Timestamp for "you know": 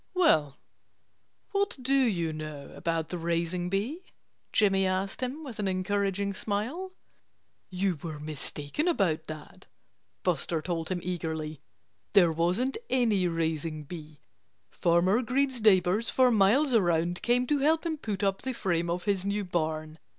1.93-2.73